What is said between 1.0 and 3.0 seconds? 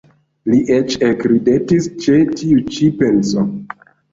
ekridetis ĉe tiu ĉi